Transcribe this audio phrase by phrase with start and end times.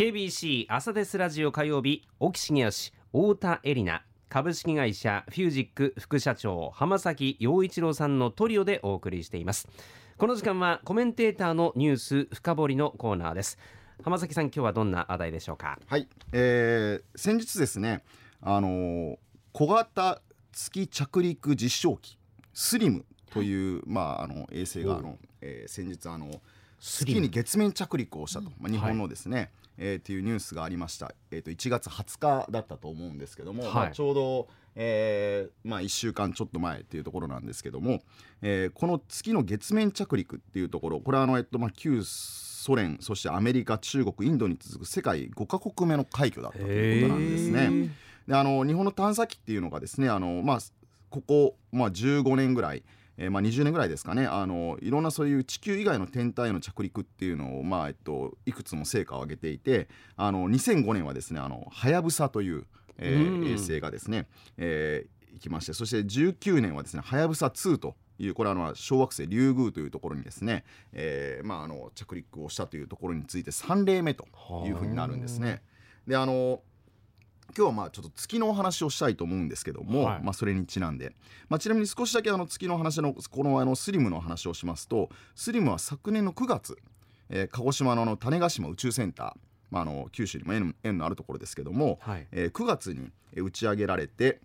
[0.00, 9.68] KBC 朝ですラジオ火曜日沖重義太田恵里奈株式会社フュージック副社長浜崎陽一郎さんのトリオでお送りしています。
[10.16, 13.58] この時間はコメンテーターのニュース深掘りのコーナーです。
[14.02, 15.78] 浜崎さん今日はどんな話題でしょうか？
[15.86, 18.02] はい、えー、先日ですね
[18.40, 19.16] あのー
[19.52, 22.16] 小型月着陸実証機
[22.54, 23.04] スリム
[23.34, 26.40] という、まああの衛星があの、えー先日あの
[26.80, 33.74] 月に月面着陸をしたと、まあ、日本のですね、えーっていうニュースがありました、えー、と1月20日だったと思うんですけども、はい。
[33.74, 38.02] まあ、ちょうど、えーまあ、1週間ちょっと前っていうところなんですけども、
[38.42, 47.90] えーこの月の月面着陸っていうところこれはあの、えっとまあ、旧ソ連そしてアメリカ中国インドに続く世界5カ国目の快挙だったということなんですね。
[48.28, 50.58] であの日本の探査機っていうのがですねあの、まあ、
[51.08, 52.84] ここ、まあ、15年ぐらい、
[53.16, 54.26] えーまあ、20年ぐらいですかね。
[54.26, 62.66] あのいろんなそういう地球以外の天体への着陸っていうのを、まあえっと、いくつも成果を上げていてあの2005年はですねあのはやぶさという、
[62.98, 63.46] えーうん。
[63.46, 74.26] 衛星がですね、えー行きましてそして19年はですねはやぶさ2というこれはあの小惑星リュウグウというところにですね、えーまあ、あの着陸をしたというところについて3例目と
[74.66, 75.62] いうふうになるんですね。
[76.06, 76.60] であの
[77.56, 80.22] 今日はまあちょっと月のお話をしたいと思うんですけども、はい。
[80.22, 81.12] まあ、それにちなんで、
[81.48, 86.78] まあ、ちなみに少しだけあの月の話のこのあのスリムの話をしますとスリムは昨年の9月、
[87.28, 89.32] えー鹿児島のあの種子島宇宙センター、
[89.70, 92.26] まあ、あの九州にも縁縁のあるところですけども、はい。
[92.32, 94.40] えー9月にえー打ち上げられて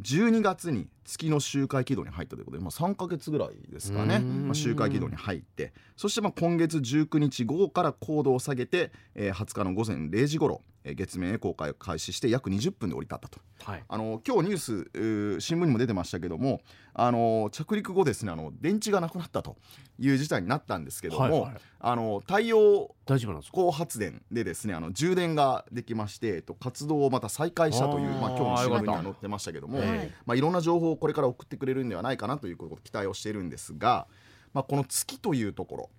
[0.00, 4.46] 12月に月の周回軌道に入ったということで、まあ、3か月ぐらいですかね、うん。
[4.46, 5.72] まあ、周回軌道に入って。
[5.96, 13.40] そしてまあ今月19日午後から高度を下げて、えー20日の午前0時頃、えー月面へ公開を開始して約20分で降り立ったと。
[13.64, 13.84] はい。
[13.86, 16.60] あの今日ニュース新聞にも出てましたけども
[16.94, 19.56] あの着陸後ですねあの電池がなくなったと
[19.98, 21.52] いう事態になったんですけども、はいはい。
[21.80, 23.58] あの太陽大丈夫なんですか？
[23.58, 34.06] 光発電でですねあの充電ができまして、と、活動をまた再開したというまあ、今日の新聞には載ってましたけども、えまあ、いろんな情報をこれから送ってくれるんではないかなということを期待をしているんですが、
[34.52, 35.90] まあ、この月というところ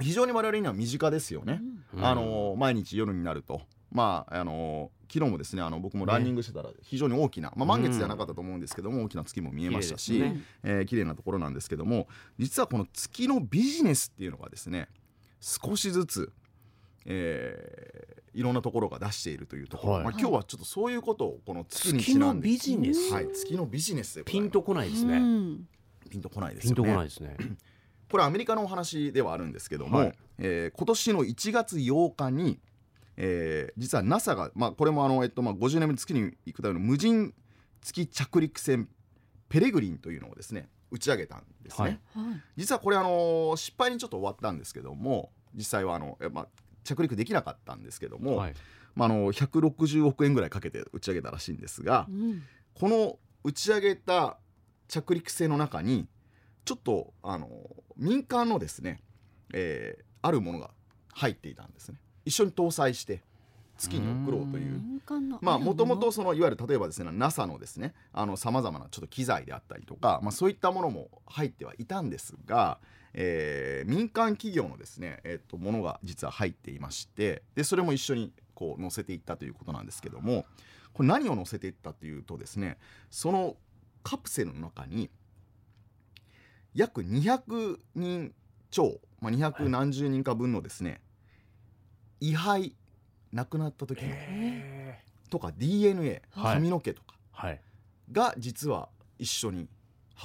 [0.00, 1.60] 非常に我々には身近ですよね。
[1.94, 2.04] うん。
[2.04, 3.62] あの毎日夜になると。
[3.90, 10.40] まああの昨日もですねあの僕もランニングしてたら非常に大きな、まあ、満月ではなかったと思うんですけども、大きな月も見えましたし綺麗ね。
[10.64, 14.88] えー綺麗なところなんですけども実はこの月のビジネスっていうのがですね
[15.40, 16.32] 少しずつ、
[17.06, 20.04] えーいろんなところが出しているというところ、はい。
[20.04, 22.48] まあ、今日はちょっとそういうことをこの月に月のちなんで。
[22.48, 25.68] ビジネス、はい、月のビジネスピンとこないですね、うん。
[26.10, 27.36] ピンとこないですピンとこないですね。
[28.10, 30.12] これアメリカのお話ではあるんですけども、はい。
[30.38, 32.60] えー今年の1月8日に、
[33.16, 37.32] えー実は NASA が、まあ、これもあの、えっとまあ、50年目に月に行くための無人
[37.80, 38.88] 月着陸船
[39.48, 42.26] ペレグリンというのをですね打ち上げたんですね、はい。
[42.28, 42.42] はい。
[42.56, 46.48] 実はこれあの失敗にちょっと終わったんですけども実際はあの、えまあ、
[46.86, 48.54] 着陸できなかったんですけども、はい。
[48.94, 52.42] まあ、あの160億円ぐらいかけて打ち上げたらしいんですが、うん。
[52.74, 54.38] この打ち上げた
[54.88, 56.08] 着陸船の中に
[56.64, 57.48] ちょっとあの
[57.96, 59.02] 民間のですね、
[59.52, 60.70] えーあるものが
[61.12, 61.98] 入っていたんですね。
[62.24, 63.22] 一緒に搭載して
[63.76, 64.80] 月に送ろうという。
[65.40, 67.94] まあもともととそのいわゆる例えばですね NASA のですね
[68.36, 72.78] さまざまなちょっと機材であったりとか、まあ、そういったものも入ってはいたんですが、
[73.14, 80.46] えー民間企業のですね、えっとものが実は入っていましてでそれも一緒にこう載せていったということなんですけども
[80.92, 82.78] これ何を載せていったというとですね
[83.10, 83.56] その
[84.02, 85.10] カプセルの中に
[86.74, 88.34] 約200人
[88.70, 91.00] 超、まあ、200何十人か分のですね、
[92.20, 92.74] 位牌
[93.36, 94.98] 亡くなった時のへ
[95.30, 96.54] とか DNA はい。
[96.54, 97.14] 髪の毛とか。
[98.10, 98.88] が実は
[99.18, 99.68] 一緒に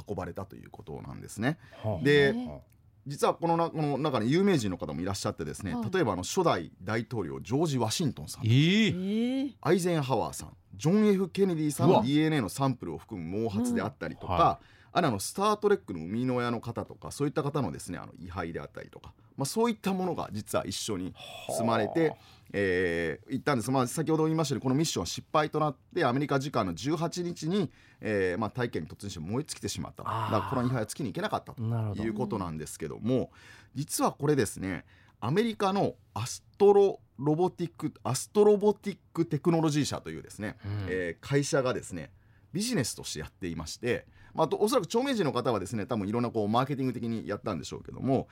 [0.07, 1.57] 運ばれたということなんですね。
[1.83, 2.03] はあ。
[2.03, 2.59] では
[3.07, 5.89] 実はこのなこの中に有名人の方もいらっしゃってですね、はい。
[5.91, 8.41] 例えばあの初代大統領ジョージ・ワシントンさん。
[8.41, 14.59] あええええアイゼンハワーさんジョン・ F・ ケネディさんの DNA のサンプルを含む毛髪であったりとか、うんは
[14.94, 21.13] あるスター・トレックの生みの親の方とかそういった方のですねあの位牌であったりとか、まあ、そういったものが実は一緒に
[21.50, 22.16] 積まれて、
[22.53, 27.72] えー行ったんです、まあ、先ほど言いましたようにこのミッションは失敗となってアメリカ時間の18日に、
[28.02, 30.09] えーまあ、大気圏に突入して燃え尽きてしまったと。
[30.09, 31.61] だからこの位牌は月に行けなかったと
[32.03, 33.32] いうことなんですけども
[33.73, 34.84] 実はこれですね
[35.22, 40.72] アメリカのアストロロボティックアストロボティックテクノロジー社というですね、うん。
[40.90, 42.11] えー会社がですね
[42.52, 48.28] ビジネスとしてやっていまして、まあ、あとおそらく著名人の方はですね多分いろんなこうマーケティング的にやったんでしょうけども、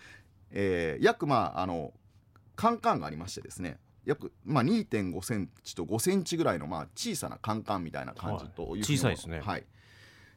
[0.52, 1.94] えー約まああの
[2.56, 9.40] カンカンがありましてですね約、まあ、2.5センチと5センチぐらいのまあ小さなカンカンみたいな感じというふうに小さいですね。
[9.40, 9.66] はい、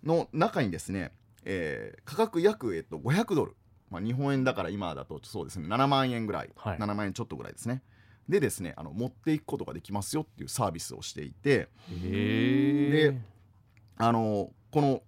[0.05, 1.13] の中にですね、
[1.45, 3.57] えー価格約、えっと、500ドル、
[3.91, 6.79] まあ、日本円だから今だとそうですね7万円ぐらい、はい。
[6.79, 7.83] 7万円ちょっとぐらいですね。
[8.29, 11.69] でですねあの持っていくことができますよっていうサービスをしていて
[12.05, 13.21] へで
[13.97, 15.03] あのこの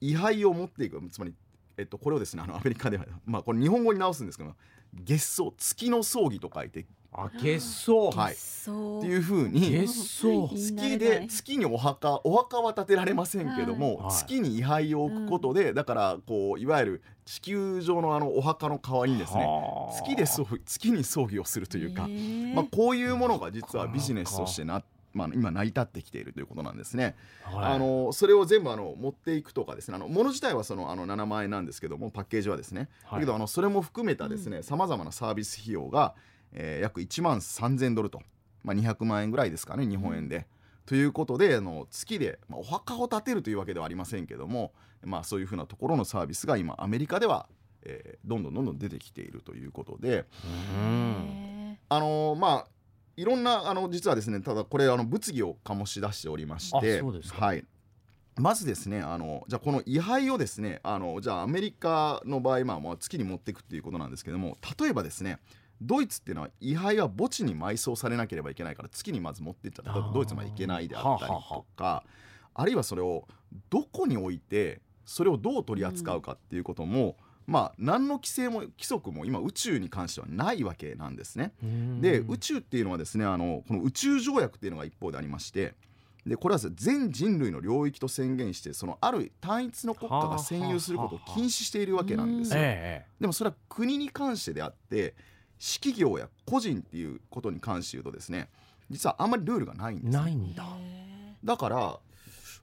[0.00, 1.00] 位牌を持っていく。
[1.10, 1.34] つまり、
[1.76, 4.54] えっと、これをですねあのアメリカでは、まあ、これ日本語に直すんですけど
[4.94, 8.34] 月葬月の葬儀と書いてあ月葬はい。
[8.34, 14.12] そうっていうふうに月で月にお墓お墓は建てられませんけども、はい。
[14.12, 19.94] 月に位牌を置くことで、だからこういわゆる地球上のあのお墓の代わりにですねはあ。
[19.94, 22.08] 月で葬月に葬儀をするというか、
[22.54, 24.82] まあ、こういうものが実はビジネスとしてな、
[25.18, 27.16] まあ、今成り立ってきているということなんですね。
[27.42, 27.74] はい。
[27.74, 29.96] あのそれを全部あの持っていくとかですね。
[29.96, 33.20] あの物自体はそのあの7万円なんですけどもパッケージはですね、はい。
[33.20, 36.14] だけどあのそれも含めたですねさまざまなサービス費用が、
[36.52, 38.22] えー約1万3000ドルと、
[38.62, 40.46] まあ、200万円ぐらいですかね日本円で。
[40.86, 44.72] ということであの月で、まあ、お墓を建てるというわけではありませんけども、
[45.04, 47.46] まあ、そういうふうなところのサービスが今アメリカでは、
[47.82, 50.24] えーどんどんどんどん出てきているということで、
[51.90, 52.77] あのーまあ
[53.18, 57.64] いろんなあの実はですねただこれあの物議を醸し出しておりましてはい。
[58.36, 65.40] まずですねあのじゃあこの位牌をですねあのじゃあアメリカの場合、まあ、まあ月に持っていくっていうことなんですけども例えばですね
[65.82, 72.04] ドイツっていうのは位牌は墓地に埋葬されなければいけないから月にまず持っていっちゃっドイツまで行けないであったりとか
[72.54, 73.26] あるいはそれを
[73.68, 77.16] どこに置いてそれをどう取り扱うかっていうことも、
[77.48, 81.54] まあ何の規制も規則も今宇宙に関してはないわけなんですね。
[82.00, 85.74] で宇宙っていうのはですねあのこの宇宙条約っていうのが一方でありまして
[86.26, 92.60] でこれは全人類の領域と宣言してそのある単一の国家が占有することを禁止しているわけなんですよ。
[92.60, 95.14] えでもそれは国に関してであって
[95.58, 98.50] 私企業や個人っていうことに関して言うとですね
[98.90, 100.66] 実はあんまりルールがないんえですよないんだ
[101.44, 101.98] だから、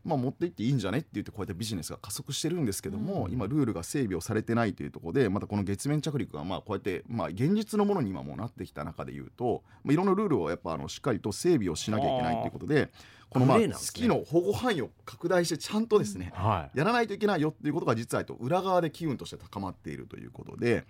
[0.05, 3.33] まあ、持って行っていいんじゃねって言ってこうやってビジネスが加速してるんですけども、うん。
[3.33, 12.91] 今ルールが整備をされてないというところでまたこの月面着陸がまあこうやって、まあ、現実のものに今もうなってきた中で言うと、まあ、いろんなルールをやっぱあのしっかりと整備をしなきゃいけないということで
[13.29, 20.85] このまあ月の保護範囲を拡大してちゃんとですね、はやらないといけないよっていうことが実はと裏側で機運として高まっているということで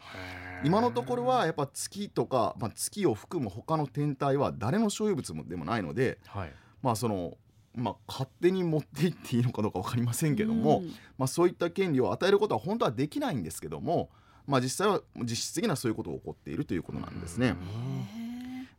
[0.64, 6.52] い今のところはやっぱ月とか、まあ、月を含む他の天体は誰の所有物でもないのではい。
[6.82, 7.36] まあその
[7.75, 10.88] まあ、勝手に持っていっていいのかどうか分かりませんけども、うん。
[11.18, 14.10] まあ、そういった権利を与えることは本当はできないんですけども、
[14.48, 17.56] まあ、実際は実質的にはそういうことが起こっているということなんですね。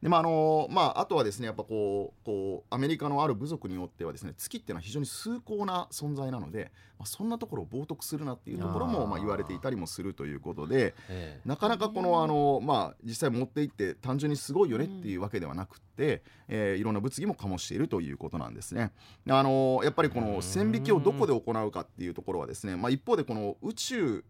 [0.03, 18.93] でまああのまあ、あとはですねやっぱこうこうアメリカのある部族によってはですね月っていうのは非常に崇高な存在なので、まあ、そんなところを冒涜するなっていうところもまあ言われていたりもするということでえなかなかこのあの、まあ、実際持っていって単純にすごいよねっていうわけではなくて、えーいろんな物議も醸しているということなんですね。
[19.29, 24.25] あのやっぱりこの線引きをどこで行うかっていうところはですね、まあ、一方でこの宇宙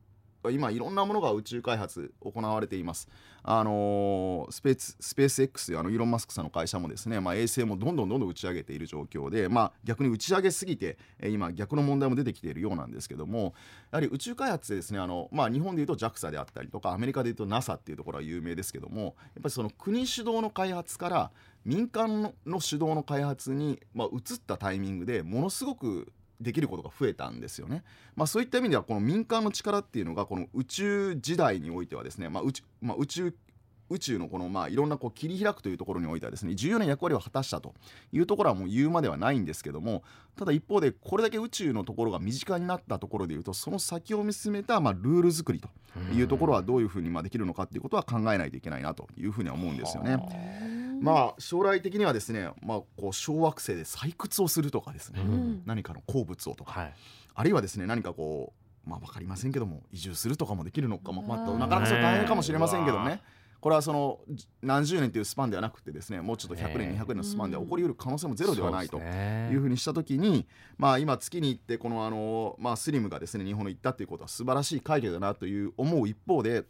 [0.50, 3.08] 今いろんなものが宇宙開発行われています。
[3.42, 13.54] あのースペーススペース X あのイーロン・マスクさんの会社もですね、まあ、衛星もどんどんどんどん打ち上げている状況で、まあ、逆に打ち上げすぎて、今逆の問題も出てきているようなんですけども
[13.92, 19.14] やはり宇宙開発でですねあの、まあ、日本でいうと JAXA であったりとかアメリカでいうと NASA っていうところは有名ですけどもやっぱ
[19.44, 21.30] りその国主導の開発から
[21.64, 27.82] 民間の主導の開発に、まあ、移ったタイミングでものすごくできることが増えたんですよね。
[28.14, 33.34] まあ、そういった意味ではこの民間の力っていうのがこの宇宙時代においてはですね、まあ宇宙まあ、宇宙
[33.88, 37.74] 宇宙のこのまあいろんなこう切り開くというところにおいてはですね重要な役割を果たしたと
[38.12, 40.02] いうところはもう言うまではないんですけども
[40.36, 45.68] ただ一方でこれだけ宇宙のところが身近になったところでいうとその先を見つめたまあルール作りと
[46.12, 50.16] いうところはどういうふうにまあできるのかっていうことは考えないといけないなというふうには思うんですよね。
[51.00, 55.62] まあ将来的にはですね、まあ、こう小惑星で採掘をするとかですね、うん。
[55.66, 56.72] 何かの鉱物をとか。
[56.72, 56.94] はい。
[57.34, 58.52] あるいはですね何かこ
[58.86, 63.22] うまあ分かりませんけども移住するとかもできるのかも、まあ、なかなかそれ大変かもしれませんけどね。
[63.60, 70.46] これはそのじ何十年というスパンではなくてですねもうちょっと100年ええ200年のスパンでは起こりうる可能性もゼロではないというふうにした時に、
[70.78, 76.64] まあ、今月に行ってこのあの、まあ、スリムがですね日本に行ったっていうことは素晴らしい快挙だなという思う一方で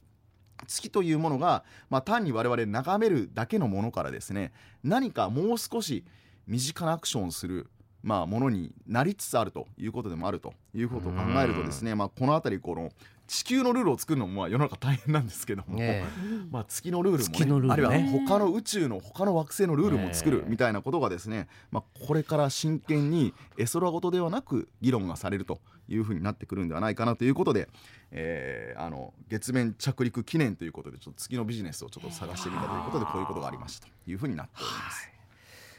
[0.66, 6.04] 月というものが、まあ、単に我々眺めるだけのものからですね何かもう少し
[6.46, 7.68] 身近なアクションをする、
[8.02, 12.90] まあ、ものになりつつあるということでもあるということを考えるとですね、まあ、この辺りこの
[13.26, 16.04] 地球のルールを作るのもまあ世の中大変なんですけども、え。
[16.50, 17.72] まあ、月のルールも、ねルールね。
[17.72, 27.68] あるいは他の宇宙の他の惑星のルールも作るええみたいなことがですね、まあ、これから真剣に絵空事ではなく議論がされるというふうになってくるんではないかなということで、
[28.10, 35.10] えーあの月面着陸記念ということでちょっと月のビジネスをちょっと探してみたということでこういうことがありましたというふうになっております。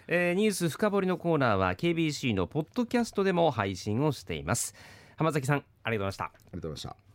[0.07, 4.73] えーニュース深掘りのコーナーは KBC のポッドキャストでも配信をしています。
[5.17, 6.23] 浜崎さんありがとうございました。
[6.25, 7.06] ありがとうございました